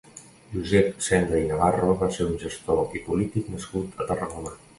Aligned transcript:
Josep 0.53 1.03
Sendra 1.07 1.41
i 1.41 1.49
Navarro 1.51 1.91
va 1.99 2.09
ser 2.17 2.27
un 2.29 2.33
gestor 2.45 2.97
i 3.01 3.03
polític 3.11 3.53
nascut 3.59 4.03
a 4.07 4.11
Tarragona. 4.11 4.57